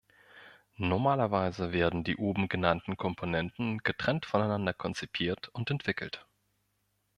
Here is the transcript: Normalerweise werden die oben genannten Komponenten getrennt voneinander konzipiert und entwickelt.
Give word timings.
Normalerweise 0.77 1.73
werden 1.73 2.03
die 2.03 2.15
oben 2.15 2.49
genannten 2.49 2.97
Komponenten 2.97 3.77
getrennt 3.83 4.25
voneinander 4.25 4.73
konzipiert 4.73 5.49
und 5.49 5.69
entwickelt. 5.69 6.25